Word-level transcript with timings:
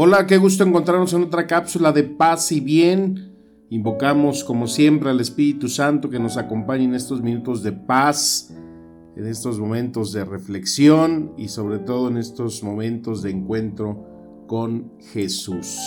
Hola, 0.00 0.28
qué 0.28 0.36
gusto 0.38 0.62
encontrarnos 0.62 1.12
en 1.12 1.24
otra 1.24 1.48
cápsula 1.48 1.90
de 1.90 2.04
paz 2.04 2.52
y 2.52 2.60
bien. 2.60 3.32
Invocamos 3.68 4.44
como 4.44 4.68
siempre 4.68 5.10
al 5.10 5.18
Espíritu 5.18 5.68
Santo 5.68 6.08
que 6.08 6.20
nos 6.20 6.36
acompañe 6.36 6.84
en 6.84 6.94
estos 6.94 7.20
minutos 7.20 7.64
de 7.64 7.72
paz, 7.72 8.54
en 9.16 9.26
estos 9.26 9.58
momentos 9.58 10.12
de 10.12 10.24
reflexión 10.24 11.32
y 11.36 11.48
sobre 11.48 11.80
todo 11.80 12.10
en 12.10 12.18
estos 12.18 12.62
momentos 12.62 13.22
de 13.22 13.32
encuentro 13.32 14.44
con 14.46 14.92
Jesús. 15.00 15.80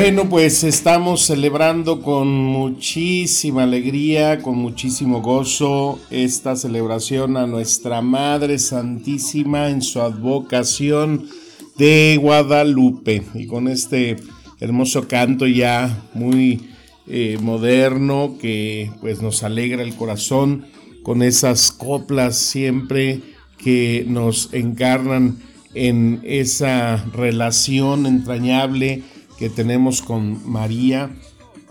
Bueno, 0.00 0.28
pues 0.28 0.62
estamos 0.62 1.22
celebrando 1.22 2.02
con 2.02 2.28
muchísima 2.28 3.64
alegría, 3.64 4.38
con 4.38 4.56
muchísimo 4.56 5.20
gozo 5.20 5.98
esta 6.08 6.54
celebración 6.54 7.36
a 7.36 7.48
nuestra 7.48 8.00
Madre 8.00 8.60
Santísima 8.60 9.70
en 9.70 9.82
su 9.82 10.00
advocación 10.00 11.26
de 11.76 12.16
Guadalupe. 12.22 13.24
Y 13.34 13.48
con 13.48 13.66
este 13.66 14.14
hermoso 14.60 15.08
canto 15.08 15.48
ya 15.48 16.04
muy 16.14 16.68
eh, 17.08 17.36
moderno 17.42 18.36
que 18.40 18.92
pues 19.00 19.20
nos 19.20 19.42
alegra 19.42 19.82
el 19.82 19.96
corazón 19.96 20.66
con 21.02 21.24
esas 21.24 21.72
coplas 21.72 22.38
siempre 22.38 23.20
que 23.58 24.04
nos 24.06 24.54
encarnan 24.54 25.38
en 25.74 26.20
esa 26.22 27.04
relación 27.12 28.06
entrañable 28.06 29.02
que 29.38 29.48
tenemos 29.48 30.02
con 30.02 30.50
María, 30.50 31.10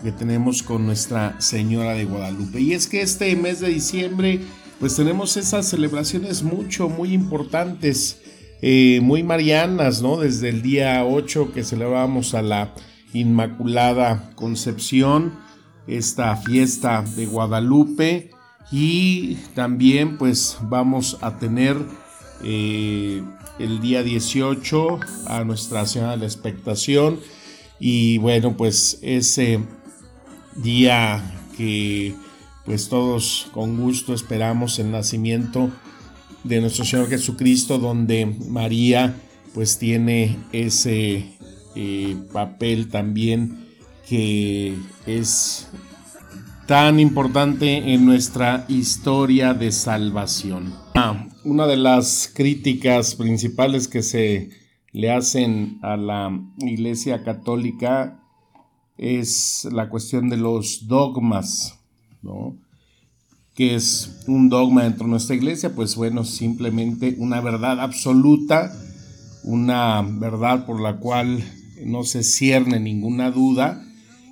que 0.02 0.12
tenemos 0.12 0.62
con 0.62 0.86
Nuestra 0.86 1.40
Señora 1.40 1.92
de 1.92 2.04
Guadalupe. 2.04 2.60
Y 2.60 2.72
es 2.72 2.86
que 2.86 3.02
este 3.02 3.34
mes 3.36 3.60
de 3.60 3.68
diciembre, 3.68 4.40
pues 4.80 4.96
tenemos 4.96 5.36
esas 5.36 5.68
celebraciones 5.68 6.42
mucho, 6.42 6.88
muy 6.88 7.12
importantes, 7.12 8.20
eh, 8.62 9.00
muy 9.02 9.22
marianas, 9.22 10.02
¿no? 10.02 10.18
Desde 10.18 10.48
el 10.48 10.62
día 10.62 11.04
8 11.04 11.52
que 11.52 11.62
celebramos 11.62 12.34
a 12.34 12.42
la 12.42 12.74
Inmaculada 13.12 14.30
Concepción, 14.34 15.34
esta 15.86 16.36
fiesta 16.36 17.02
de 17.16 17.26
Guadalupe, 17.26 18.30
y 18.70 19.36
también 19.54 20.18
pues 20.18 20.58
vamos 20.62 21.18
a 21.22 21.38
tener 21.38 21.76
eh, 22.42 23.22
el 23.58 23.80
día 23.80 24.02
18 24.02 25.00
a 25.26 25.44
Nuestra 25.44 25.86
Señora 25.86 26.12
de 26.12 26.18
la 26.18 26.26
Expectación, 26.26 27.18
y 27.80 28.18
bueno, 28.18 28.56
pues 28.56 28.98
ese 29.02 29.60
día 30.56 31.22
que 31.56 32.14
pues 32.64 32.88
todos 32.88 33.48
con 33.52 33.78
gusto 33.78 34.12
esperamos 34.12 34.78
el 34.78 34.90
nacimiento 34.90 35.70
de 36.44 36.60
nuestro 36.60 36.84
Señor 36.84 37.08
Jesucristo, 37.08 37.78
donde 37.78 38.26
María 38.26 39.16
pues 39.54 39.78
tiene 39.78 40.36
ese 40.52 41.32
eh, 41.74 42.16
papel 42.32 42.88
también 42.88 43.66
que 44.08 44.74
es 45.06 45.68
tan 46.66 47.00
importante 47.00 47.94
en 47.94 48.04
nuestra 48.04 48.66
historia 48.68 49.54
de 49.54 49.72
salvación. 49.72 50.74
Ah, 50.94 51.26
una 51.44 51.66
de 51.66 51.76
las 51.76 52.30
críticas 52.34 53.14
principales 53.14 53.88
que 53.88 54.02
se 54.02 54.50
le 54.92 55.10
hacen 55.10 55.78
a 55.82 55.96
la 55.96 56.40
Iglesia 56.58 57.22
Católica 57.24 58.20
es 58.96 59.68
la 59.70 59.88
cuestión 59.88 60.28
de 60.28 60.36
los 60.36 60.88
dogmas, 60.88 61.78
¿no? 62.22 62.56
¿Qué 63.54 63.74
es 63.74 64.22
un 64.28 64.48
dogma 64.48 64.84
dentro 64.84 65.04
de 65.04 65.10
nuestra 65.10 65.34
iglesia? 65.34 65.74
Pues 65.74 65.96
bueno, 65.96 66.24
simplemente 66.24 67.16
una 67.18 67.40
verdad 67.40 67.80
absoluta, 67.80 68.72
una 69.42 70.00
verdad 70.02 70.64
por 70.64 70.80
la 70.80 70.98
cual 70.98 71.42
no 71.84 72.04
se 72.04 72.22
cierne 72.22 72.78
ninguna 72.78 73.32
duda. 73.32 73.84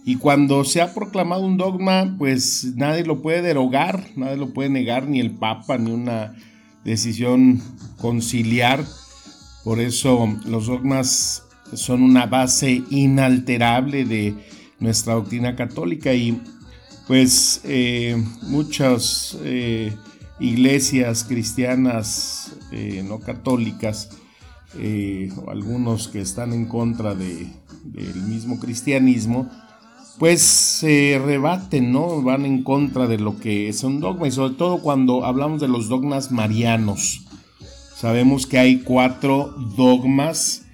Y 0.05 0.15
cuando 0.17 0.63
se 0.63 0.81
ha 0.81 0.95
proclamado 0.95 1.45
un 1.45 1.57
dogma, 1.57 2.15
pues 2.19 2.75
nadie 2.77 3.05
lo 3.05 3.21
puede 3.21 3.43
derogar, 3.43 4.11
nadie 4.15 4.37
lo 4.37 4.53
puede 4.53 4.69
negar, 4.69 5.09
ni 5.09 5.19
el 5.19 5.33
Papa, 5.33 5.77
ni 5.77 5.91
una 5.91 6.37
decisión 6.85 7.61
conciliar. 7.97 8.85
Por 9.67 9.81
eso 9.81 10.33
los 10.45 10.69
dogmas 10.69 11.43
son 11.73 12.05
una 12.05 12.27
base 12.27 12.85
inalterable 12.89 14.05
de 14.05 14.33
nuestra 14.79 15.15
doctrina 15.15 15.57
católica 15.57 16.15
y 16.15 16.41
pues 17.09 17.63
eh, 17.65 18.17
muchas 18.43 19.37
eh, 19.43 19.93
iglesias 20.39 21.25
cristianas 21.25 22.55
eh, 22.71 23.05
no 23.05 23.19
católicas 23.19 24.11
o 25.37 25.51
algunos 25.51 26.07
que 26.07 26.21
están 26.21 26.53
en 26.53 26.67
contra 26.67 27.17
de, 27.17 27.49
del 27.83 28.23
mismo 28.23 28.61
cristianismo, 28.61 29.51
pues 30.21 30.43
se 30.43 31.21
rebaten, 31.25 31.91
¿no? 31.91 32.23
Van 32.23 32.45
en 32.45 32.63
contra 32.63 33.09
de 33.09 33.19
lo 33.19 33.41
que 33.41 33.69
es 33.69 33.83
un 33.83 33.99
dogma 33.99 34.29
y 34.29 34.31
sobre 34.31 34.55
todo 34.55 34.79
cuando 34.79 35.25
hablamos 35.25 35.61
de 35.61 35.67
los 35.67 35.89
dogmas 35.89 36.31
marianos. 36.31 37.26
Sabemos 37.97 38.47
que 38.47 38.59
hay 38.59 38.81
cuatro 38.81 39.55
dogmas 39.75 40.67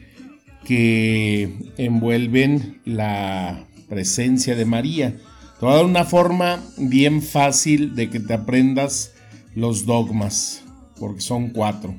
que 0.65 1.73
envuelven 1.77 2.81
la 2.85 3.65
presencia 3.89 4.57
de 4.57 4.65
María. 4.65 5.13
Te 5.61 5.65
voy 5.65 5.73
a 5.73 5.77
dar 5.77 5.85
una 5.85 6.05
forma 6.05 6.61
bien 6.79 7.23
fácil 7.23 7.95
de 7.95 8.11
que 8.11 8.19
te 8.19 8.35
aprendas 8.35 9.13
los 9.55 9.87
dogmas, 9.87 10.65
porque 10.99 11.21
son 11.21 11.51
cuatro. 11.51 11.95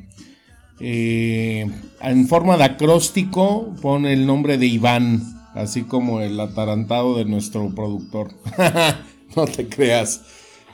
Eh, 0.82 1.72
en 2.02 2.28
forma 2.28 2.58
de 2.58 2.66
acróstico 2.66 3.74
pone 3.82 4.12
el 4.12 4.26
nombre 4.26 4.58
de 4.58 4.66
Iván, 4.66 5.24
así 5.54 5.84
como 5.84 6.20
el 6.20 6.38
atarantado 6.38 7.18
de 7.18 7.24
nuestro 7.24 7.74
productor. 7.74 8.34
no 9.38 9.46
te 9.46 9.70
creas. 9.70 10.20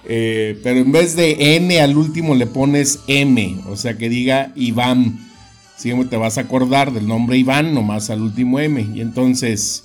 Eh, 0.05 0.59
pero 0.63 0.79
en 0.79 0.91
vez 0.91 1.15
de 1.15 1.55
N 1.57 1.79
al 1.81 1.97
último 1.97 2.35
le 2.35 2.47
pones 2.47 2.99
M, 3.07 3.59
o 3.67 3.75
sea 3.75 3.97
que 3.97 4.09
diga 4.09 4.51
Iván. 4.55 5.27
Siempre 5.75 6.09
te 6.09 6.17
vas 6.17 6.37
a 6.37 6.41
acordar 6.41 6.91
del 6.91 7.07
nombre 7.07 7.37
Iván, 7.37 7.73
nomás 7.73 8.09
al 8.09 8.21
último 8.21 8.59
M. 8.59 8.85
Y 8.93 9.01
entonces 9.01 9.83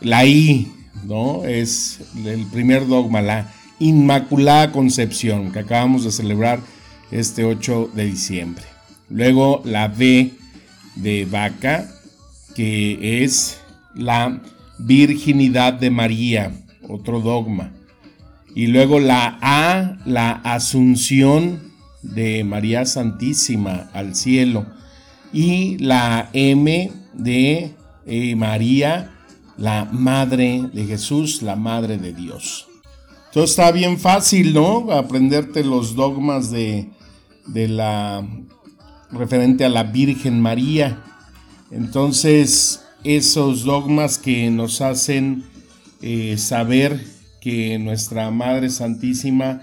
la 0.00 0.26
I, 0.26 0.70
¿no? 1.04 1.44
Es 1.44 2.00
el 2.24 2.46
primer 2.46 2.86
dogma, 2.86 3.22
la 3.22 3.52
Inmaculada 3.78 4.70
Concepción, 4.70 5.50
que 5.52 5.60
acabamos 5.60 6.04
de 6.04 6.12
celebrar 6.12 6.60
este 7.10 7.44
8 7.44 7.90
de 7.94 8.04
diciembre. 8.04 8.64
Luego 9.08 9.62
la 9.64 9.86
V 9.86 10.32
de 10.96 11.24
vaca, 11.24 11.90
que 12.54 13.22
es 13.24 13.60
la 13.94 14.40
virginidad 14.78 15.74
de 15.74 15.90
María, 15.90 16.52
otro 16.88 17.20
dogma. 17.20 17.72
Y 18.54 18.68
luego 18.68 19.00
la 19.00 19.38
A, 19.42 19.98
la 20.06 20.30
asunción 20.30 21.72
de 22.02 22.44
María 22.44 22.86
Santísima 22.86 23.90
al 23.92 24.14
cielo. 24.14 24.66
Y 25.32 25.78
la 25.78 26.30
M 26.32 26.92
de 27.12 27.74
eh, 28.06 28.36
María, 28.36 29.12
la 29.56 29.86
Madre 29.86 30.68
de 30.72 30.86
Jesús, 30.86 31.42
la 31.42 31.56
Madre 31.56 31.98
de 31.98 32.12
Dios. 32.12 32.68
Entonces 33.26 33.50
está 33.50 33.72
bien 33.72 33.98
fácil, 33.98 34.54
¿no? 34.54 34.92
Aprenderte 34.92 35.64
los 35.64 35.96
dogmas 35.96 36.52
de, 36.52 36.90
de 37.48 37.66
la 37.66 38.24
referente 39.10 39.64
a 39.64 39.68
la 39.68 39.84
Virgen 39.84 40.40
María. 40.40 41.02
Entonces, 41.72 42.84
esos 43.02 43.64
dogmas 43.64 44.18
que 44.18 44.50
nos 44.50 44.80
hacen 44.80 45.44
eh, 46.00 46.36
saber 46.38 47.13
que 47.44 47.78
nuestra 47.78 48.30
Madre 48.30 48.70
Santísima 48.70 49.60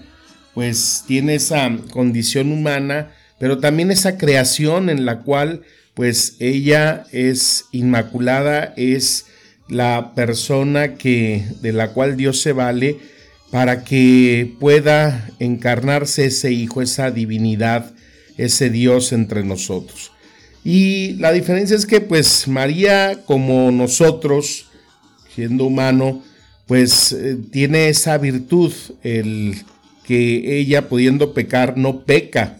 pues 0.54 1.02
tiene 1.08 1.34
esa 1.34 1.68
condición 1.90 2.52
humana, 2.52 3.10
pero 3.40 3.58
también 3.58 3.90
esa 3.90 4.16
creación 4.18 4.88
en 4.88 5.04
la 5.04 5.22
cual 5.22 5.62
pues 5.94 6.36
ella 6.38 7.04
es 7.10 7.64
inmaculada, 7.72 8.72
es 8.76 9.26
la 9.68 10.12
persona 10.14 10.94
que 10.94 11.44
de 11.60 11.72
la 11.72 11.92
cual 11.92 12.16
Dios 12.16 12.40
se 12.40 12.52
vale 12.52 12.98
para 13.50 13.82
que 13.82 14.54
pueda 14.60 15.28
encarnarse 15.40 16.26
ese 16.26 16.52
hijo, 16.52 16.82
esa 16.82 17.10
divinidad, 17.10 17.92
ese 18.36 18.70
Dios 18.70 19.12
entre 19.12 19.42
nosotros. 19.42 20.12
Y 20.64 21.14
la 21.14 21.32
diferencia 21.32 21.76
es 21.76 21.84
que 21.84 22.00
pues 22.00 22.46
María 22.46 23.24
como 23.26 23.72
nosotros, 23.72 24.66
siendo 25.34 25.64
humano, 25.64 26.22
pues 26.66 27.12
eh, 27.12 27.38
tiene 27.50 27.88
esa 27.88 28.18
virtud, 28.18 28.72
el 29.02 29.62
que 30.04 30.58
ella 30.58 30.88
pudiendo 30.88 31.32
pecar 31.32 31.76
no 31.76 32.00
peca. 32.00 32.58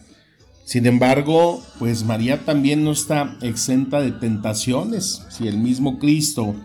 Sin 0.65 0.85
embargo, 0.85 1.61
pues 1.77 2.03
María 2.03 2.45
también 2.45 2.83
no 2.83 2.91
está 2.91 3.37
exenta 3.41 4.01
de 4.01 4.11
tentaciones. 4.11 5.23
Si 5.29 5.47
el 5.47 5.57
mismo 5.57 5.99
Cristo 5.99 6.55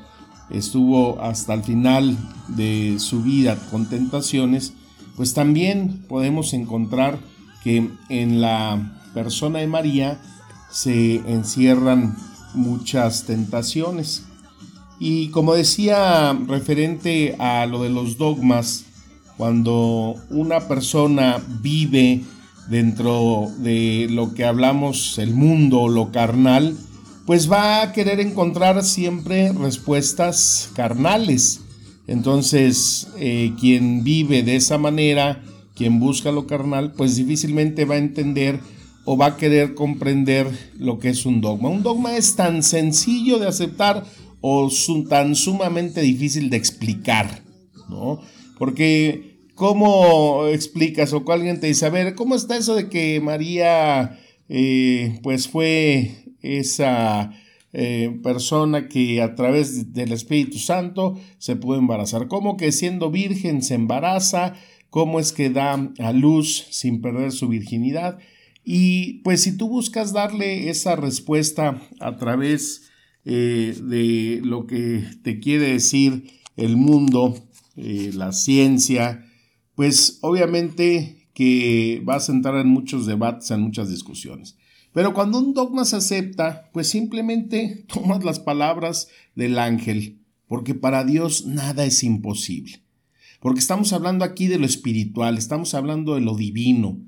estuvo 0.50 1.20
hasta 1.20 1.54
el 1.54 1.64
final 1.64 2.16
de 2.48 2.96
su 2.98 3.22
vida 3.22 3.58
con 3.70 3.88
tentaciones, 3.88 4.72
pues 5.16 5.34
también 5.34 6.04
podemos 6.08 6.52
encontrar 6.52 7.18
que 7.64 7.90
en 8.08 8.40
la 8.40 9.00
persona 9.14 9.58
de 9.58 9.66
María 9.66 10.20
se 10.70 11.16
encierran 11.16 12.16
muchas 12.54 13.24
tentaciones. 13.24 14.27
Y 14.98 15.28
como 15.28 15.54
decía, 15.54 16.36
referente 16.46 17.36
a 17.38 17.66
lo 17.66 17.82
de 17.82 17.90
los 17.90 18.18
dogmas, 18.18 18.84
cuando 19.36 20.16
una 20.30 20.66
persona 20.66 21.40
vive 21.60 22.22
dentro 22.68 23.48
de 23.58 24.08
lo 24.10 24.34
que 24.34 24.44
hablamos, 24.44 25.18
el 25.18 25.34
mundo, 25.34 25.88
lo 25.88 26.10
carnal, 26.10 26.76
pues 27.26 27.50
va 27.50 27.82
a 27.82 27.92
querer 27.92 28.20
encontrar 28.20 28.82
siempre 28.82 29.52
respuestas 29.52 30.70
carnales. 30.74 31.60
Entonces, 32.06 33.08
eh, 33.18 33.52
quien 33.60 34.02
vive 34.02 34.42
de 34.42 34.56
esa 34.56 34.78
manera, 34.78 35.42
quien 35.74 36.00
busca 36.00 36.32
lo 36.32 36.46
carnal, 36.46 36.92
pues 36.94 37.16
difícilmente 37.16 37.84
va 37.84 37.94
a 37.94 37.98
entender 37.98 38.60
o 39.04 39.16
va 39.16 39.26
a 39.26 39.36
querer 39.36 39.74
comprender 39.74 40.50
lo 40.78 40.98
que 40.98 41.10
es 41.10 41.24
un 41.24 41.40
dogma. 41.40 41.68
Un 41.68 41.82
dogma 41.82 42.16
es 42.16 42.34
tan 42.34 42.62
sencillo 42.62 43.38
de 43.38 43.46
aceptar 43.46 44.04
o 44.40 44.70
tan 45.08 45.34
sumamente 45.34 46.00
difícil 46.00 46.50
de 46.50 46.56
explicar, 46.56 47.42
¿no? 47.88 48.20
Porque, 48.58 49.38
¿cómo 49.54 50.46
explicas 50.48 51.12
o 51.12 51.24
alguien 51.30 51.60
te 51.60 51.68
dice, 51.68 51.86
a 51.86 51.90
ver, 51.90 52.14
¿cómo 52.14 52.34
está 52.34 52.56
eso 52.56 52.74
de 52.74 52.88
que 52.88 53.20
María, 53.20 54.18
eh, 54.48 55.18
pues 55.22 55.48
fue 55.48 56.34
esa 56.42 57.32
eh, 57.72 58.18
persona 58.22 58.88
que 58.88 59.20
a 59.22 59.34
través 59.34 59.92
del 59.92 60.12
Espíritu 60.12 60.58
Santo 60.58 61.18
se 61.38 61.56
pudo 61.56 61.78
embarazar? 61.78 62.28
¿Cómo 62.28 62.56
que 62.56 62.72
siendo 62.72 63.10
virgen 63.10 63.62
se 63.62 63.74
embaraza? 63.74 64.54
¿Cómo 64.90 65.20
es 65.20 65.32
que 65.32 65.50
da 65.50 65.92
a 65.98 66.12
luz 66.12 66.66
sin 66.70 67.00
perder 67.00 67.32
su 67.32 67.48
virginidad? 67.48 68.18
Y 68.64 69.20
pues 69.20 69.42
si 69.42 69.56
tú 69.56 69.68
buscas 69.68 70.12
darle 70.12 70.68
esa 70.68 70.96
respuesta 70.96 71.80
a 72.00 72.16
través 72.16 72.87
eh, 73.30 73.76
de 73.82 74.40
lo 74.42 74.66
que 74.66 75.04
te 75.22 75.38
quiere 75.38 75.72
decir 75.74 76.30
el 76.56 76.78
mundo, 76.78 77.38
eh, 77.76 78.10
la 78.14 78.32
ciencia, 78.32 79.22
pues 79.74 80.18
obviamente 80.22 81.28
que 81.34 82.00
vas 82.06 82.30
a 82.30 82.32
entrar 82.32 82.56
en 82.56 82.68
muchos 82.68 83.04
debates, 83.04 83.50
en 83.50 83.60
muchas 83.60 83.90
discusiones. 83.90 84.56
Pero 84.94 85.12
cuando 85.12 85.38
un 85.40 85.52
dogma 85.52 85.84
se 85.84 85.96
acepta, 85.96 86.70
pues 86.72 86.88
simplemente 86.88 87.84
tomas 87.92 88.24
las 88.24 88.40
palabras 88.40 89.08
del 89.34 89.58
ángel, 89.58 90.22
porque 90.46 90.74
para 90.74 91.04
Dios 91.04 91.44
nada 91.44 91.84
es 91.84 92.02
imposible. 92.04 92.82
Porque 93.40 93.60
estamos 93.60 93.92
hablando 93.92 94.24
aquí 94.24 94.46
de 94.46 94.58
lo 94.58 94.64
espiritual, 94.64 95.36
estamos 95.36 95.74
hablando 95.74 96.14
de 96.14 96.22
lo 96.22 96.34
divino. 96.34 96.98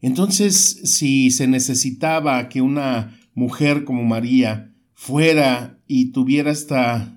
Entonces, 0.00 0.80
si 0.84 1.30
se 1.30 1.46
necesitaba 1.46 2.48
que 2.48 2.62
una 2.62 3.20
mujer 3.34 3.84
como 3.84 4.04
María 4.04 4.72
fuera 4.96 5.78
y 5.86 6.10
tuviera 6.10 6.50
esta, 6.50 7.16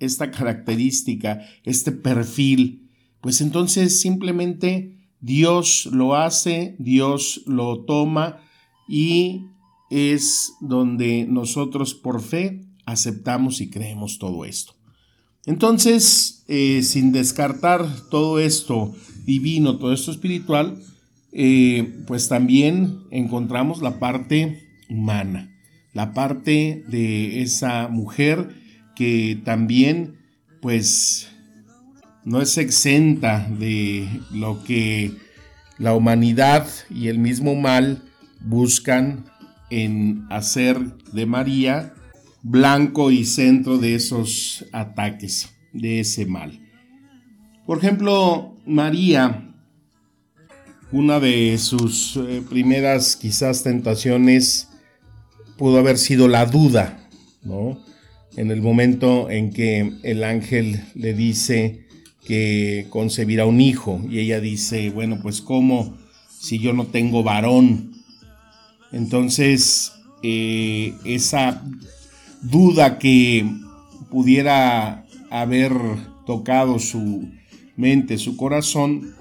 esta 0.00 0.30
característica, 0.30 1.46
este 1.62 1.92
perfil, 1.92 2.90
pues 3.20 3.40
entonces 3.42 4.00
simplemente 4.00 4.98
Dios 5.20 5.86
lo 5.92 6.16
hace, 6.16 6.74
Dios 6.78 7.42
lo 7.46 7.84
toma 7.84 8.40
y 8.88 9.46
es 9.90 10.54
donde 10.60 11.26
nosotros 11.28 11.94
por 11.94 12.22
fe 12.22 12.64
aceptamos 12.86 13.60
y 13.60 13.68
creemos 13.68 14.18
todo 14.18 14.46
esto. 14.46 14.72
Entonces, 15.44 16.44
eh, 16.48 16.82
sin 16.82 17.12
descartar 17.12 17.86
todo 18.10 18.40
esto 18.40 18.94
divino, 19.26 19.76
todo 19.76 19.92
esto 19.92 20.10
espiritual, 20.10 20.82
eh, 21.32 22.04
pues 22.06 22.28
también 22.28 23.00
encontramos 23.10 23.82
la 23.82 23.98
parte 23.98 24.62
humana 24.88 25.51
la 25.92 26.12
parte 26.12 26.84
de 26.88 27.42
esa 27.42 27.88
mujer 27.88 28.48
que 28.94 29.40
también 29.44 30.16
pues 30.60 31.28
no 32.24 32.40
es 32.40 32.56
exenta 32.58 33.46
de 33.58 34.08
lo 34.32 34.62
que 34.64 35.12
la 35.78 35.94
humanidad 35.94 36.68
y 36.88 37.08
el 37.08 37.18
mismo 37.18 37.54
mal 37.54 38.02
buscan 38.40 39.24
en 39.70 40.26
hacer 40.30 40.78
de 41.12 41.26
María 41.26 41.94
blanco 42.42 43.10
y 43.10 43.24
centro 43.24 43.78
de 43.78 43.94
esos 43.94 44.66
ataques, 44.72 45.50
de 45.72 46.00
ese 46.00 46.26
mal. 46.26 46.60
Por 47.66 47.78
ejemplo, 47.78 48.56
María, 48.66 49.54
una 50.90 51.20
de 51.20 51.56
sus 51.58 52.16
eh, 52.16 52.42
primeras 52.48 53.16
quizás 53.16 53.62
tentaciones 53.62 54.68
pudo 55.56 55.78
haber 55.78 55.98
sido 55.98 56.28
la 56.28 56.46
duda, 56.46 57.08
¿no? 57.42 57.78
en 58.36 58.50
el 58.50 58.62
momento 58.62 59.30
en 59.30 59.50
que 59.50 59.92
el 60.02 60.24
ángel 60.24 60.80
le 60.94 61.14
dice 61.14 61.86
que 62.24 62.86
concebirá 62.88 63.46
un 63.46 63.60
hijo 63.60 64.00
y 64.08 64.20
ella 64.20 64.40
dice, 64.40 64.90
bueno, 64.90 65.18
pues 65.22 65.40
¿cómo 65.40 65.96
si 66.28 66.58
yo 66.58 66.72
no 66.72 66.86
tengo 66.86 67.22
varón? 67.22 67.92
Entonces, 68.92 69.92
eh, 70.22 70.94
esa 71.04 71.62
duda 72.42 72.98
que 72.98 73.46
pudiera 74.10 75.04
haber 75.30 75.72
tocado 76.26 76.78
su 76.78 77.28
mente, 77.76 78.18
su 78.18 78.36
corazón, 78.36 79.14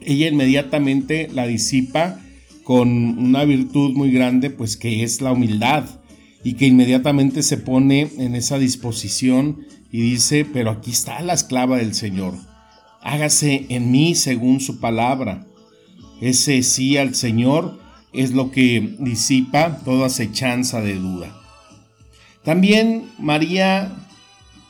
ella 0.00 0.28
inmediatamente 0.28 1.28
la 1.32 1.46
disipa 1.46 2.20
con 2.70 3.18
una 3.18 3.42
virtud 3.42 3.96
muy 3.96 4.12
grande, 4.12 4.48
pues 4.48 4.76
que 4.76 5.02
es 5.02 5.20
la 5.20 5.32
humildad 5.32 5.86
y 6.44 6.52
que 6.52 6.68
inmediatamente 6.68 7.42
se 7.42 7.56
pone 7.56 8.12
en 8.18 8.36
esa 8.36 8.60
disposición 8.60 9.66
y 9.90 10.02
dice, 10.02 10.44
pero 10.44 10.70
aquí 10.70 10.92
está 10.92 11.20
la 11.22 11.32
esclava 11.32 11.78
del 11.78 11.94
Señor, 11.94 12.34
hágase 13.02 13.66
en 13.70 13.90
mí 13.90 14.14
según 14.14 14.60
su 14.60 14.78
palabra. 14.78 15.44
Ese 16.20 16.62
sí 16.62 16.96
al 16.96 17.16
Señor 17.16 17.80
es 18.12 18.30
lo 18.30 18.52
que 18.52 18.94
disipa 19.00 19.78
toda 19.78 20.06
acechanza 20.06 20.80
de 20.80 20.94
duda. 20.94 21.36
También 22.44 23.10
María 23.18 23.96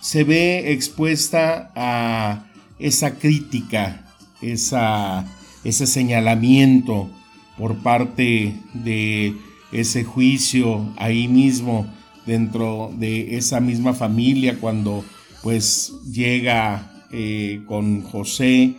se 0.00 0.24
ve 0.24 0.72
expuesta 0.72 1.70
a 1.76 2.50
esa 2.78 3.18
crítica, 3.18 4.06
esa, 4.40 5.26
ese 5.64 5.86
señalamiento 5.86 7.10
por 7.60 7.76
parte 7.76 8.54
de 8.72 9.34
ese 9.70 10.02
juicio 10.02 10.94
ahí 10.96 11.28
mismo 11.28 11.86
dentro 12.24 12.90
de 12.96 13.36
esa 13.36 13.60
misma 13.60 13.92
familia 13.92 14.56
cuando 14.58 15.04
pues 15.42 15.92
llega 16.10 17.04
eh, 17.12 17.62
con 17.66 18.00
José, 18.02 18.76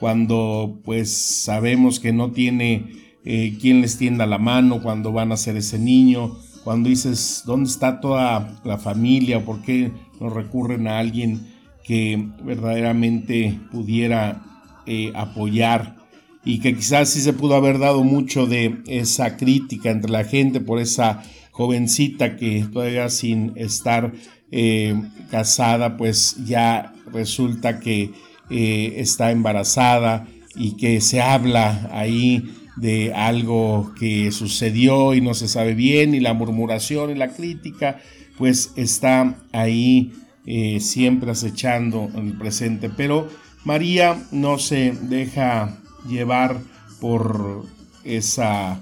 cuando 0.00 0.80
pues 0.84 1.16
sabemos 1.16 2.00
que 2.00 2.12
no 2.12 2.32
tiene 2.32 2.92
eh, 3.24 3.56
quien 3.60 3.80
les 3.80 3.98
tienda 3.98 4.26
la 4.26 4.38
mano 4.38 4.82
cuando 4.82 5.12
van 5.12 5.30
a 5.30 5.36
ser 5.36 5.56
ese 5.56 5.78
niño, 5.78 6.36
cuando 6.64 6.88
dices, 6.88 7.44
¿dónde 7.46 7.70
está 7.70 8.00
toda 8.00 8.60
la 8.64 8.78
familia? 8.78 9.44
¿Por 9.44 9.62
qué 9.62 9.92
no 10.20 10.28
recurren 10.28 10.88
a 10.88 10.98
alguien 10.98 11.46
que 11.84 12.30
verdaderamente 12.42 13.60
pudiera 13.70 14.42
eh, 14.86 15.12
apoyar? 15.14 16.03
Y 16.44 16.60
que 16.60 16.74
quizás 16.74 17.08
sí 17.08 17.20
se 17.20 17.32
pudo 17.32 17.54
haber 17.54 17.78
dado 17.78 18.04
mucho 18.04 18.46
de 18.46 18.82
esa 18.86 19.36
crítica 19.36 19.90
entre 19.90 20.10
la 20.10 20.24
gente 20.24 20.60
por 20.60 20.78
esa 20.78 21.22
jovencita 21.52 22.36
que 22.36 22.66
todavía 22.70 23.08
sin 23.08 23.52
estar 23.56 24.12
eh, 24.50 24.94
casada, 25.30 25.96
pues 25.96 26.36
ya 26.44 26.92
resulta 27.12 27.80
que 27.80 28.10
eh, 28.50 28.94
está 28.96 29.30
embarazada 29.30 30.26
y 30.54 30.76
que 30.76 31.00
se 31.00 31.22
habla 31.22 31.88
ahí 31.92 32.54
de 32.76 33.14
algo 33.14 33.92
que 33.98 34.32
sucedió 34.32 35.14
y 35.14 35.20
no 35.20 35.34
se 35.34 35.48
sabe 35.48 35.74
bien 35.74 36.14
y 36.14 36.20
la 36.20 36.34
murmuración 36.34 37.10
y 37.10 37.14
la 37.14 37.28
crítica 37.28 38.00
pues 38.36 38.72
está 38.76 39.36
ahí 39.52 40.12
eh, 40.46 40.80
siempre 40.80 41.30
acechando 41.30 42.10
en 42.14 42.28
el 42.28 42.38
presente. 42.38 42.90
Pero 42.90 43.28
María 43.64 44.22
no 44.32 44.58
se 44.58 44.92
deja 44.92 45.78
llevar 46.08 46.60
por 47.00 47.64
esa 48.04 48.80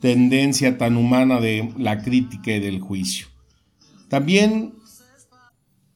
tendencia 0.00 0.78
tan 0.78 0.96
humana 0.96 1.40
de 1.40 1.72
la 1.76 2.02
crítica 2.02 2.52
y 2.52 2.60
del 2.60 2.80
juicio. 2.80 3.26
También 4.08 4.74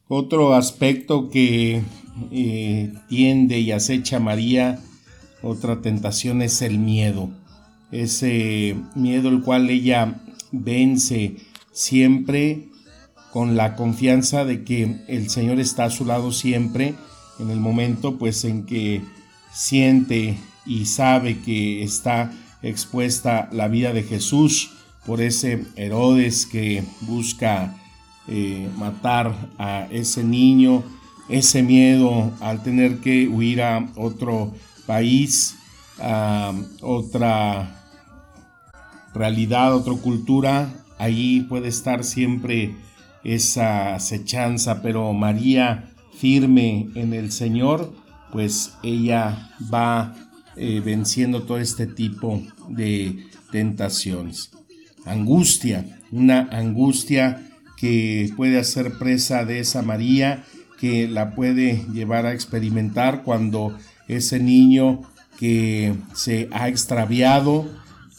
otro 0.08 0.54
aspecto 0.54 1.30
que 1.30 1.82
eh, 2.30 2.92
tiende 3.08 3.58
y 3.58 3.72
acecha 3.72 4.18
a 4.18 4.20
María, 4.20 4.78
otra 5.42 5.80
tentación 5.80 6.42
es 6.42 6.62
el 6.62 6.78
miedo. 6.78 7.30
Ese 7.90 8.76
miedo 8.94 9.28
el 9.28 9.42
cual 9.42 9.70
ella 9.70 10.20
vence 10.52 11.36
siempre 11.72 12.68
con 13.32 13.56
la 13.56 13.74
confianza 13.74 14.44
de 14.44 14.62
que 14.62 15.00
el 15.08 15.28
Señor 15.28 15.58
está 15.58 15.86
a 15.86 15.90
su 15.90 16.04
lado 16.04 16.30
siempre 16.30 16.94
en 17.40 17.50
el 17.50 17.58
momento 17.58 18.16
pues 18.16 18.44
en 18.44 18.64
que 18.64 19.02
siente 19.54 20.36
y 20.66 20.86
sabe 20.86 21.38
que 21.38 21.82
está 21.82 22.32
expuesta 22.62 23.48
la 23.52 23.68
vida 23.68 23.92
de 23.92 24.02
Jesús 24.02 24.70
por 25.06 25.20
ese 25.20 25.64
Herodes 25.76 26.46
que 26.46 26.82
busca 27.02 27.76
eh, 28.26 28.68
matar 28.76 29.34
a 29.58 29.86
ese 29.90 30.24
niño, 30.24 30.82
ese 31.28 31.62
miedo 31.62 32.32
al 32.40 32.62
tener 32.62 33.00
que 33.00 33.28
huir 33.28 33.62
a 33.62 33.86
otro 33.96 34.54
país, 34.86 35.56
a 36.00 36.52
otra 36.80 37.84
realidad, 39.14 39.74
otra 39.74 39.94
cultura, 39.94 40.72
ahí 40.98 41.42
puede 41.42 41.68
estar 41.68 42.02
siempre 42.02 42.74
esa 43.22 43.94
acechanza, 43.94 44.82
pero 44.82 45.12
María 45.12 45.90
firme 46.18 46.88
en 46.94 47.12
el 47.12 47.30
Señor, 47.30 47.92
pues 48.34 48.72
ella 48.82 49.48
va 49.72 50.12
eh, 50.56 50.82
venciendo 50.84 51.44
todo 51.44 51.58
este 51.58 51.86
tipo 51.86 52.42
de 52.68 53.26
tentaciones. 53.52 54.50
Angustia, 55.06 56.00
una 56.10 56.48
angustia 56.50 57.48
que 57.76 58.32
puede 58.36 58.58
hacer 58.58 58.98
presa 58.98 59.44
de 59.44 59.60
esa 59.60 59.82
María, 59.82 60.42
que 60.80 61.06
la 61.06 61.36
puede 61.36 61.86
llevar 61.92 62.26
a 62.26 62.32
experimentar 62.32 63.22
cuando 63.22 63.78
ese 64.08 64.40
niño 64.40 65.02
que 65.38 65.94
se 66.12 66.48
ha 66.50 66.68
extraviado, 66.68 67.70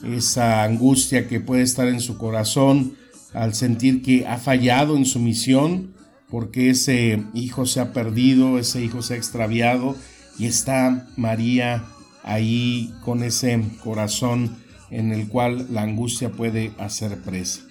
esa 0.02 0.64
angustia 0.64 1.28
que 1.28 1.42
puede 1.42 1.64
estar 1.64 1.90
en 1.90 2.00
su 2.00 2.18
corazón 2.18 2.94
al 3.34 3.54
sentir 3.54 4.02
que 4.02 4.26
ha 4.26 4.38
fallado 4.38 4.96
en 4.96 5.04
su 5.04 5.20
misión, 5.20 5.94
porque 6.30 6.72
ese 6.72 7.24
hijo 7.34 7.66
se 7.66 7.80
ha 7.80 7.94
perdido, 7.94 8.60
ese 8.60 8.84
hijo 8.84 9.02
se 9.02 9.14
ha 9.14 9.18
extraviado 9.18 9.96
y 10.38 10.46
está 10.46 11.08
María 11.16 11.86
ahí 12.24 12.94
con 13.04 13.24
ese 13.24 13.62
corazón 13.84 14.58
en 14.90 15.12
el 15.12 15.28
cual 15.28 15.68
la 15.72 15.84
angustia 15.84 16.32
puede 16.32 16.72
hacer 16.78 17.22
presa. 17.22 17.62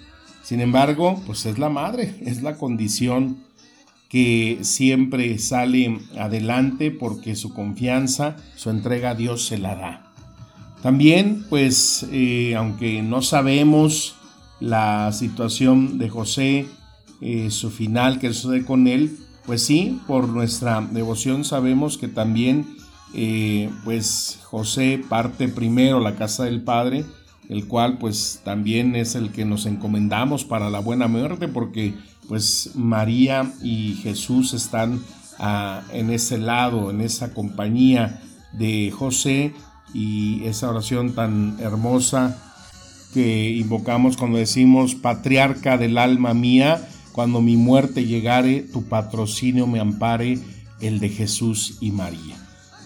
Sin 0.42 0.60
embargo, 0.60 1.22
pues 1.26 1.46
es 1.46 1.58
la 1.58 1.70
madre, 1.70 2.14
es 2.20 2.42
la 2.42 2.56
condición 2.56 3.38
que 4.08 4.58
siempre 4.62 5.38
sale 5.38 5.98
adelante 6.18 6.90
porque 6.90 7.34
su 7.34 7.52
confianza, 7.52 8.36
su 8.54 8.70
entrega 8.70 9.10
a 9.10 9.14
Dios 9.14 9.46
se 9.46 9.58
la 9.58 9.74
da. 9.74 10.12
También, 10.82 11.46
pues, 11.48 12.06
eh, 12.12 12.54
aunque 12.56 13.02
no 13.02 13.22
sabemos 13.22 14.16
la 14.60 15.10
situación 15.12 15.98
de 15.98 16.10
José, 16.10 16.66
eh, 17.26 17.50
su 17.50 17.70
final 17.70 18.18
que 18.18 18.34
sucede 18.34 18.66
con 18.66 18.86
él, 18.86 19.16
pues 19.46 19.64
sí, 19.64 19.98
por 20.06 20.28
nuestra 20.28 20.82
devoción 20.82 21.46
sabemos 21.46 21.96
que 21.96 22.06
también 22.06 22.76
eh, 23.14 23.70
pues 23.82 24.40
José 24.42 25.02
parte 25.08 25.48
primero 25.48 26.00
la 26.00 26.16
casa 26.16 26.44
del 26.44 26.60
Padre, 26.60 27.06
el 27.48 27.66
cual 27.66 27.96
pues 27.96 28.42
también 28.44 28.94
es 28.94 29.14
el 29.14 29.30
que 29.30 29.46
nos 29.46 29.64
encomendamos 29.64 30.44
para 30.44 30.68
la 30.68 30.80
buena 30.80 31.08
muerte, 31.08 31.48
porque 31.48 31.94
pues 32.28 32.72
María 32.74 33.50
y 33.62 33.94
Jesús 34.02 34.52
están 34.52 35.00
ah, 35.38 35.80
en 35.94 36.10
ese 36.10 36.36
lado, 36.36 36.90
en 36.90 37.00
esa 37.00 37.32
compañía 37.32 38.20
de 38.52 38.90
José 38.90 39.54
y 39.94 40.44
esa 40.44 40.68
oración 40.68 41.14
tan 41.14 41.56
hermosa 41.58 42.36
que 43.14 43.50
invocamos 43.52 44.18
cuando 44.18 44.36
decimos, 44.36 44.94
patriarca 44.94 45.78
del 45.78 45.96
alma 45.96 46.34
mía, 46.34 46.86
cuando 47.14 47.40
mi 47.40 47.56
muerte 47.56 48.04
llegare, 48.04 48.62
tu 48.62 48.82
patrocinio 48.82 49.68
me 49.68 49.78
ampare, 49.78 50.40
el 50.80 50.98
de 50.98 51.10
Jesús 51.10 51.78
y 51.80 51.92
María. 51.92 52.36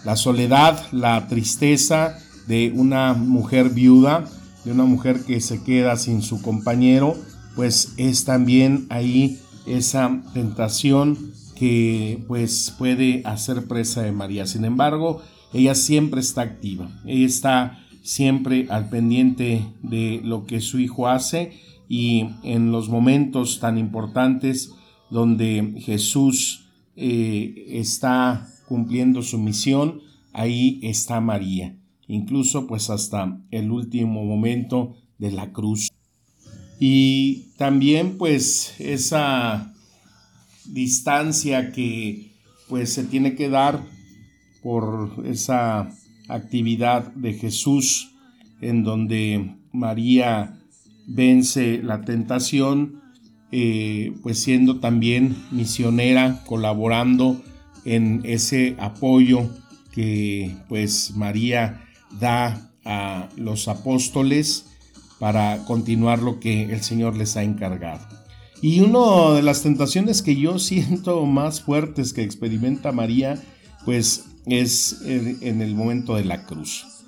La 0.05 0.15
soledad, 0.15 0.85
la 0.91 1.27
tristeza 1.27 2.15
de 2.47 2.71
una 2.75 3.15
mujer 3.15 3.71
viuda, 3.71 4.29
de 4.63 4.71
una 4.71 4.85
mujer 4.85 5.25
que 5.25 5.41
se 5.41 5.63
queda 5.63 5.97
sin 5.97 6.21
su 6.21 6.43
compañero, 6.43 7.15
pues 7.55 7.93
es 7.97 8.23
también 8.23 8.85
ahí 8.91 9.39
esa 9.65 10.21
tentación 10.35 11.33
que 11.55 12.23
pues 12.27 12.75
puede 12.77 13.23
hacer 13.25 13.67
presa 13.67 14.03
de 14.03 14.11
María. 14.11 14.45
Sin 14.45 14.63
embargo, 14.63 15.23
ella 15.53 15.73
siempre 15.73 16.21
está 16.21 16.41
activa, 16.41 16.87
ella 17.03 17.25
está 17.25 17.79
siempre 18.03 18.67
al 18.69 18.89
pendiente 18.89 19.65
de 19.81 20.21
lo 20.23 20.45
que 20.45 20.61
su 20.61 20.77
hijo 20.77 21.07
hace 21.07 21.68
y 21.89 22.27
en 22.43 22.71
los 22.71 22.87
momentos 22.87 23.59
tan 23.59 23.79
importantes 23.79 24.71
donde 25.09 25.73
Jesús 25.79 26.69
eh, 26.95 27.65
está 27.69 28.47
cumpliendo 28.67 29.23
su 29.23 29.39
misión, 29.39 30.01
ahí 30.31 30.79
está 30.83 31.19
María, 31.19 31.75
incluso 32.07 32.67
pues 32.67 32.91
hasta 32.91 33.41
el 33.49 33.71
último 33.71 34.23
momento 34.23 34.97
de 35.17 35.31
la 35.31 35.51
cruz. 35.51 35.89
Y 36.79 37.47
también 37.57 38.19
pues 38.19 38.79
esa 38.79 39.73
distancia 40.65 41.71
que 41.71 42.33
pues 42.69 42.93
se 42.93 43.03
tiene 43.03 43.33
que 43.33 43.49
dar 43.49 43.83
por 44.61 45.25
esa 45.25 45.89
actividad 46.27 47.11
de 47.15 47.33
Jesús 47.33 48.11
en 48.61 48.83
donde 48.83 49.55
María 49.71 50.58
vence 51.09 51.81
la 51.83 52.01
tentación, 52.01 53.01
eh, 53.51 54.13
pues 54.21 54.41
siendo 54.41 54.79
también 54.79 55.35
misionera, 55.51 56.43
colaborando 56.45 57.41
en 57.83 58.21
ese 58.23 58.75
apoyo 58.79 59.49
que 59.91 60.55
pues 60.69 61.13
María 61.15 61.81
da 62.19 62.71
a 62.85 63.29
los 63.35 63.67
apóstoles 63.67 64.65
para 65.19 65.65
continuar 65.65 66.19
lo 66.19 66.39
que 66.39 66.71
el 66.71 66.81
Señor 66.81 67.17
les 67.17 67.35
ha 67.35 67.43
encargado. 67.43 68.07
Y 68.61 68.81
una 68.81 69.33
de 69.33 69.41
las 69.41 69.63
tentaciones 69.63 70.21
que 70.21 70.35
yo 70.35 70.59
siento 70.59 71.25
más 71.25 71.61
fuertes 71.61 72.13
que 72.13 72.21
experimenta 72.21 72.91
María, 72.91 73.41
pues 73.83 74.25
es 74.45 75.01
en 75.03 75.61
el 75.61 75.75
momento 75.75 76.15
de 76.15 76.25
la 76.25 76.45
cruz. 76.45 76.98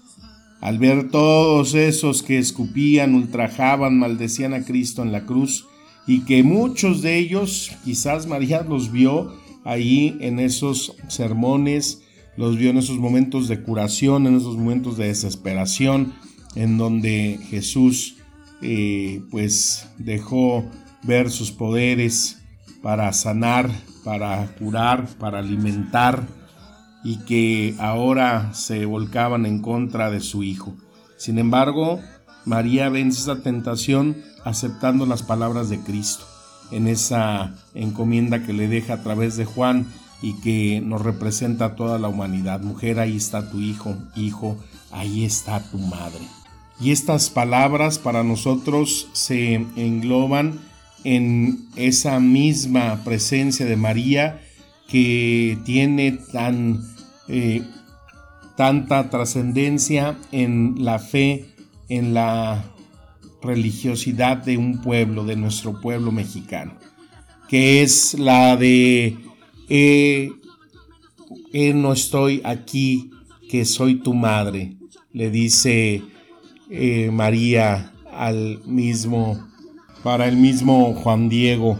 Al 0.61 0.77
ver 0.77 1.09
todos 1.09 1.73
esos 1.73 2.21
que 2.21 2.37
escupían, 2.37 3.15
ultrajaban, 3.15 3.97
maldecían 3.97 4.53
a 4.53 4.63
Cristo 4.63 5.01
en 5.01 5.11
la 5.11 5.25
cruz, 5.25 5.65
y 6.05 6.21
que 6.21 6.43
muchos 6.43 7.01
de 7.01 7.17
ellos, 7.17 7.71
quizás 7.83 8.27
María 8.27 8.61
los 8.61 8.91
vio 8.91 9.33
ahí 9.63 10.17
en 10.21 10.39
esos 10.39 10.95
sermones, 11.07 12.03
los 12.37 12.57
vio 12.57 12.69
en 12.69 12.77
esos 12.77 12.99
momentos 12.99 13.47
de 13.47 13.61
curación, 13.61 14.27
en 14.27 14.37
esos 14.37 14.55
momentos 14.55 14.97
de 14.97 15.07
desesperación, 15.07 16.13
en 16.55 16.77
donde 16.77 17.39
Jesús 17.49 18.17
eh, 18.61 19.23
pues 19.31 19.89
dejó 19.97 20.65
ver 21.03 21.31
sus 21.31 21.51
poderes 21.51 22.37
para 22.83 23.11
sanar, 23.13 23.69
para 24.03 24.55
curar, 24.59 25.07
para 25.17 25.39
alimentar 25.39 26.40
y 27.03 27.17
que 27.19 27.75
ahora 27.79 28.53
se 28.53 28.85
volcaban 28.85 29.45
en 29.45 29.61
contra 29.61 30.11
de 30.11 30.19
su 30.19 30.43
hijo. 30.43 30.75
Sin 31.17 31.39
embargo, 31.39 31.99
María 32.45 32.89
vence 32.89 33.21
esa 33.21 33.41
tentación 33.41 34.17
aceptando 34.43 35.05
las 35.05 35.23
palabras 35.23 35.69
de 35.69 35.79
Cristo 35.79 36.25
en 36.71 36.87
esa 36.87 37.53
encomienda 37.73 38.43
que 38.43 38.53
le 38.53 38.67
deja 38.67 38.95
a 38.95 39.03
través 39.03 39.37
de 39.37 39.45
Juan 39.45 39.87
y 40.21 40.33
que 40.41 40.81
nos 40.81 41.01
representa 41.01 41.65
a 41.65 41.75
toda 41.75 41.99
la 41.99 42.07
humanidad. 42.07 42.61
Mujer, 42.61 42.99
ahí 42.99 43.17
está 43.17 43.49
tu 43.49 43.59
hijo, 43.59 43.95
hijo, 44.15 44.57
ahí 44.91 45.25
está 45.25 45.59
tu 45.69 45.77
madre. 45.77 46.21
Y 46.79 46.91
estas 46.91 47.29
palabras 47.29 47.99
para 47.99 48.23
nosotros 48.23 49.07
se 49.13 49.55
engloban 49.75 50.59
en 51.03 51.67
esa 51.75 52.19
misma 52.19 53.03
presencia 53.03 53.65
de 53.65 53.75
María 53.75 54.41
que 54.87 55.57
tiene 55.63 56.11
tan 56.11 56.90
tanta 58.55 59.09
trascendencia 59.09 60.17
en 60.31 60.75
la 60.85 60.99
fe, 60.99 61.45
en 61.89 62.13
la 62.13 62.63
religiosidad 63.41 64.37
de 64.37 64.57
un 64.57 64.81
pueblo, 64.81 65.25
de 65.25 65.35
nuestro 65.35 65.79
pueblo 65.81 66.11
mexicano, 66.11 66.73
que 67.47 67.81
es 67.81 68.19
la 68.19 68.55
de 68.55 69.17
eh, 69.69 70.31
eh, 71.53 71.73
no 71.73 71.93
estoy 71.93 72.41
aquí, 72.43 73.09
que 73.49 73.65
soy 73.65 73.95
tu 73.95 74.13
madre, 74.13 74.75
le 75.13 75.29
dice 75.29 76.01
eh, 76.69 77.09
María 77.11 77.93
al 78.11 78.61
mismo, 78.65 79.47
para 80.03 80.27
el 80.27 80.37
mismo 80.37 80.93
Juan 80.93 81.29
Diego, 81.29 81.79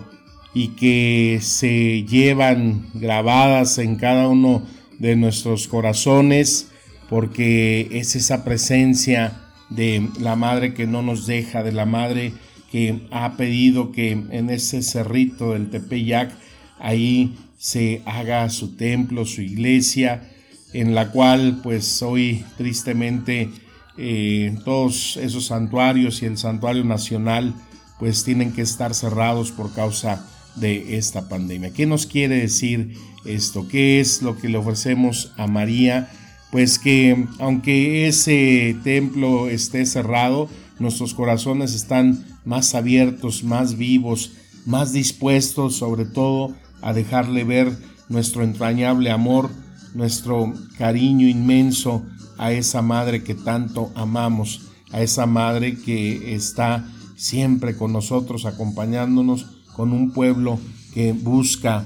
y 0.54 0.70
que 0.70 1.40
se 1.42 2.04
llevan 2.04 2.88
grabadas 2.94 3.78
en 3.78 3.96
cada 3.96 4.28
uno 4.28 4.64
de 5.02 5.16
nuestros 5.16 5.68
corazones, 5.68 6.68
porque 7.10 7.90
es 7.92 8.16
esa 8.16 8.44
presencia 8.44 9.42
de 9.70 10.08
la 10.20 10.36
madre 10.36 10.76
que 10.76 10.86
no 10.86 11.02
nos 11.02 11.26
deja, 11.26 11.64
de 11.64 11.72
la 11.72 11.88
madre 11.88 12.34
que 12.72 13.02
ha 13.10 13.36
pedido 13.36 13.92
que 13.92 14.12
en 14.12 14.50
ese 14.52 14.84
cerrito 14.84 15.54
del 15.54 15.72
Tepeyac, 15.72 16.32
ahí 16.80 17.36
se 17.58 18.04
haga 18.06 18.48
su 18.52 18.76
templo, 18.76 19.26
su 19.26 19.42
iglesia, 19.42 20.30
en 20.72 20.94
la 20.94 21.10
cual 21.10 21.62
pues 21.64 22.04
hoy 22.04 22.46
tristemente 22.58 23.50
eh, 23.98 24.56
todos 24.64 25.18
esos 25.18 25.48
santuarios 25.48 26.22
y 26.22 26.28
el 26.28 26.38
santuario 26.38 26.84
nacional 26.84 27.56
pues 27.98 28.24
tienen 28.24 28.54
que 28.54 28.62
estar 28.62 28.94
cerrados 28.94 29.52
por 29.52 29.74
causa 29.74 30.28
de 30.56 30.98
esta 30.98 31.28
pandemia. 31.28 31.74
¿Qué 31.74 31.88
nos 31.88 32.06
quiere 32.06 32.36
decir 32.36 32.96
esto? 33.26 33.68
¿Qué 33.68 34.00
es 34.00 34.22
lo 34.22 34.38
que 34.38 34.50
le 34.50 34.58
ofrecemos 34.58 35.34
a 35.38 35.48
María? 35.48 36.10
Pues 36.52 36.80
que 36.80 37.28
aunque 37.40 38.08
ese 38.08 38.76
templo 38.84 39.50
esté 39.50 39.86
cerrado, 39.86 40.50
nuestros 40.80 41.14
corazones 41.14 41.74
están 41.74 42.26
más 42.46 42.76
abiertos, 42.76 43.44
más 43.44 43.78
vivos, 43.78 44.34
más 44.66 44.92
dispuestos 44.92 45.76
sobre 45.76 46.06
todo 46.06 46.54
a 46.82 46.94
dejarle 46.94 47.44
ver 47.44 47.72
nuestro 48.10 48.44
entrañable 48.44 49.12
amor, 49.12 49.50
nuestro 49.94 50.54
cariño 50.78 51.28
inmenso 51.28 52.04
a 52.38 52.52
esa 52.52 52.82
madre 52.82 53.24
que 53.24 53.36
tanto 53.36 53.92
amamos, 53.96 54.72
a 54.92 55.02
esa 55.02 55.26
madre 55.26 55.78
que 55.78 56.34
está 56.34 56.86
siempre 57.16 57.78
con 57.78 57.94
nosotros, 57.94 58.46
acompañándonos 58.46 59.46
con 59.74 59.94
un 59.94 60.12
pueblo 60.12 60.60
que 60.94 61.14
busca 61.14 61.86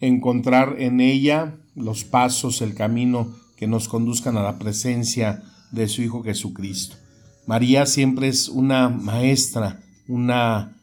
encontrar 0.00 0.76
en 0.78 1.00
ella 1.00 1.56
los 1.74 2.04
pasos, 2.04 2.62
el 2.62 2.74
camino 2.74 3.34
que 3.56 3.66
nos 3.66 3.88
conduzcan 3.88 4.36
a 4.36 4.42
la 4.42 4.58
presencia 4.58 5.42
de 5.72 5.88
su 5.88 6.02
Hijo 6.02 6.22
Jesucristo. 6.22 6.96
María 7.46 7.86
siempre 7.86 8.28
es 8.28 8.48
una 8.48 8.88
maestra, 8.88 9.80
una 10.08 10.76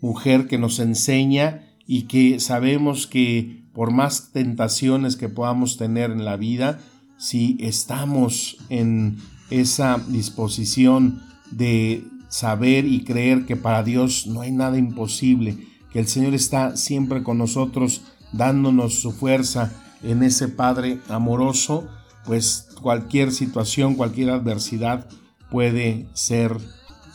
mujer 0.00 0.46
que 0.46 0.58
nos 0.58 0.78
enseña 0.78 1.66
y 1.86 2.02
que 2.02 2.40
sabemos 2.40 3.06
que 3.06 3.64
por 3.72 3.90
más 3.90 4.32
tentaciones 4.32 5.16
que 5.16 5.28
podamos 5.28 5.76
tener 5.76 6.10
en 6.10 6.24
la 6.24 6.36
vida, 6.36 6.80
si 7.18 7.56
estamos 7.60 8.58
en 8.68 9.18
esa 9.50 10.02
disposición 10.08 11.22
de 11.50 12.04
saber 12.28 12.86
y 12.86 13.04
creer 13.04 13.46
que 13.46 13.56
para 13.56 13.82
Dios 13.82 14.26
no 14.26 14.42
hay 14.42 14.52
nada 14.52 14.78
imposible, 14.78 15.58
que 15.92 15.98
el 15.98 16.06
Señor 16.06 16.34
está 16.34 16.76
siempre 16.76 17.22
con 17.22 17.38
nosotros 17.38 18.02
dándonos 18.32 18.94
su 19.00 19.12
fuerza 19.12 19.72
en 20.02 20.22
ese 20.22 20.48
Padre 20.48 20.98
amoroso, 21.08 21.88
pues 22.24 22.68
cualquier 22.80 23.32
situación, 23.32 23.94
cualquier 23.94 24.30
adversidad 24.30 25.06
puede 25.50 26.06
ser 26.14 26.56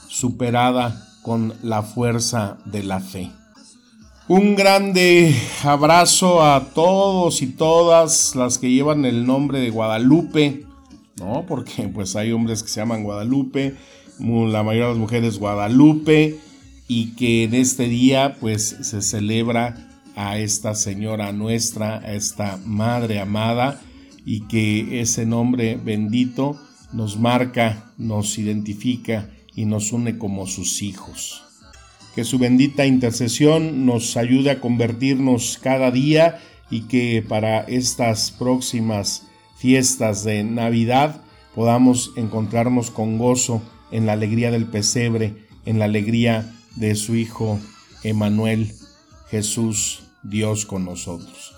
superada 0.07 1.01
con 1.21 1.53
la 1.63 1.81
fuerza 1.81 2.57
de 2.65 2.83
la 2.83 2.99
fe. 2.99 3.31
Un 4.27 4.55
grande 4.55 5.35
abrazo 5.63 6.43
a 6.43 6.69
todos 6.73 7.41
y 7.41 7.47
todas 7.47 8.35
las 8.35 8.57
que 8.57 8.71
llevan 8.71 9.05
el 9.05 9.25
nombre 9.25 9.59
de 9.59 9.69
Guadalupe, 9.69 10.65
¿no? 11.19 11.45
Porque 11.47 11.87
pues 11.93 12.15
hay 12.15 12.31
hombres 12.31 12.63
que 12.63 12.69
se 12.69 12.79
llaman 12.79 13.03
Guadalupe, 13.03 13.75
la 14.19 14.63
mayoría 14.63 14.85
de 14.85 14.91
las 14.91 14.97
mujeres 14.97 15.37
Guadalupe 15.37 16.39
y 16.87 17.11
que 17.15 17.43
en 17.43 17.53
este 17.53 17.87
día 17.87 18.37
pues 18.39 18.77
se 18.81 19.01
celebra 19.01 19.94
a 20.15 20.37
esta 20.37 20.75
señora 20.75 21.31
nuestra, 21.31 21.97
a 21.97 22.13
esta 22.13 22.57
madre 22.65 23.19
amada 23.19 23.81
y 24.25 24.41
que 24.47 25.01
ese 25.01 25.25
nombre 25.25 25.75
bendito 25.75 26.59
nos 26.93 27.17
marca, 27.17 27.91
nos 27.97 28.37
identifica 28.37 29.29
y 29.53 29.65
nos 29.65 29.91
une 29.91 30.17
como 30.17 30.47
sus 30.47 30.81
hijos. 30.81 31.43
Que 32.15 32.23
su 32.23 32.39
bendita 32.39 32.85
intercesión 32.85 33.85
nos 33.85 34.15
ayude 34.17 34.51
a 34.51 34.61
convertirnos 34.61 35.59
cada 35.61 35.91
día 35.91 36.39
y 36.71 36.81
que 36.81 37.23
para 37.27 37.61
estas 37.61 38.31
próximas 38.31 39.23
fiestas 39.57 40.23
de 40.23 40.43
Navidad 40.43 41.21
podamos 41.53 42.11
encontrarnos 42.15 42.89
con 42.91 43.17
gozo 43.17 43.61
en 43.91 44.05
la 44.05 44.13
alegría 44.13 44.51
del 44.51 44.65
pesebre, 44.65 45.45
en 45.65 45.79
la 45.79 45.85
alegría 45.85 46.53
de 46.75 46.95
su 46.95 47.15
Hijo 47.15 47.59
Emanuel, 48.03 48.73
Jesús, 49.29 50.04
Dios 50.29 50.65
con 50.65 50.85
nosotros. 50.85 51.53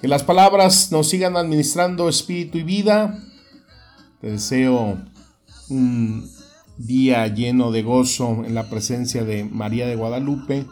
Que 0.00 0.08
las 0.08 0.24
palabras 0.24 0.90
nos 0.90 1.08
sigan 1.08 1.36
administrando 1.36 2.08
espíritu 2.08 2.58
y 2.58 2.62
vida. 2.62 3.22
Te 4.20 4.32
deseo 4.32 4.98
un 5.68 6.30
día 6.76 7.26
lleno 7.28 7.70
de 7.70 7.82
gozo 7.82 8.44
en 8.44 8.54
la 8.54 8.68
presencia 8.68 9.24
de 9.24 9.44
María 9.44 9.86
de 9.86 9.96
Guadalupe, 9.96 10.66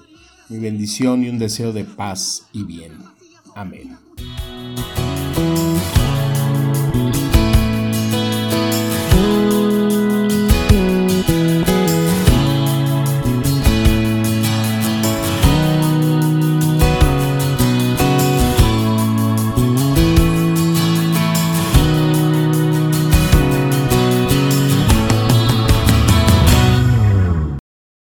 mi 0.48 0.58
bendición 0.58 1.24
y 1.24 1.28
un 1.28 1.38
deseo 1.38 1.72
de 1.72 1.84
paz 1.84 2.46
y 2.52 2.64
bien. 2.64 2.98
Amén. 3.54 4.09